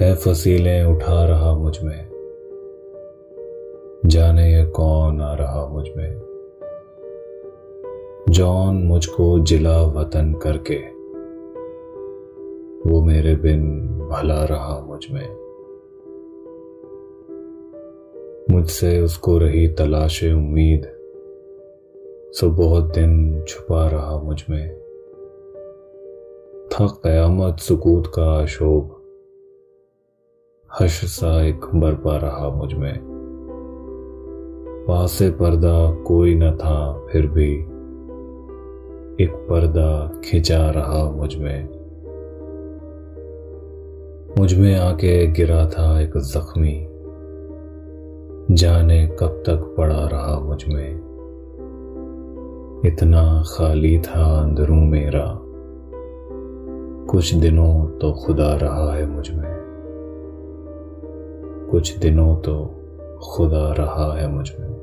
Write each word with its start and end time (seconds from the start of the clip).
है 0.00 0.14
फसीलें 0.14 0.84
उठा 0.84 1.24
रहा 1.24 1.54
मुझमें। 1.54 2.08
जाने 4.06 4.54
ये 4.54 4.66
कौन 4.66 5.20
आ 5.20 5.34
रहा 5.34 5.66
मुझमें। 5.66 6.20
जौन 8.28 8.82
मुझको 8.82 9.38
जिला 9.38 9.82
वतन 9.82 10.34
करके, 10.34 10.76
वो 12.90 13.02
मेरे 13.02 13.36
बिन 13.36 13.88
भला 13.88 14.44
रहा 14.44 14.80
मुझमें। 14.80 15.28
मुझसे 18.50 19.00
उसको 19.00 19.38
रही 19.38 19.68
तलाश 19.68 20.24
उम्मीद, 20.24 20.88
सो 22.32 22.50
बहुत 22.50 22.84
दिन 22.84 23.42
छुपा 23.48 23.88
रहा 23.88 24.18
मुझमें। 24.18 24.76
था 26.72 26.86
कयामत 26.86 27.58
सुकूत 27.58 28.06
का 28.06 28.46
शोभ 28.46 28.98
हश 30.80 31.04
सा 31.04 31.44
एक 31.44 31.60
बरपा 31.74 32.16
रहा 32.16 32.50
मुझमें। 32.50 33.00
पासे 34.88 35.30
पर्दा 35.30 35.90
कोई 35.90 36.34
न 36.34 36.50
था, 36.56 37.06
फिर 37.12 37.26
भी 37.26 37.52
एक 39.24 39.46
पर्दा 39.50 40.20
खिंचा 40.24 40.70
रहा 40.70 41.10
मुझमें। 41.10 41.68
मुझमें 44.38 44.76
आके 44.76 45.26
गिरा 45.26 45.68
था 45.68 46.00
एक 46.00 46.18
जख्मी। 46.18 46.86
जाने 48.54 49.06
कब 49.06 49.42
तक 49.46 49.74
पड़ा 49.78 50.06
रहा 50.06 50.40
मुझमें। 50.40 50.94
इतना 52.86 53.42
खाली 53.46 53.98
था 53.98 54.40
अंदरू 54.40 54.74
मेरा। 54.74 55.38
कुछ 57.10 57.34
दिनों 57.34 57.98
तो 57.98 58.12
खुदा 58.12 58.54
रहा 58.56 58.94
है 58.94 59.06
मुझमें। 59.06 59.51
कुछ 61.72 61.96
दिनों 61.98 62.36
तो 62.36 62.54
खुदा 63.22 63.72
रहा 63.72 64.16
है 64.16 64.26
मुझमें 64.26 64.81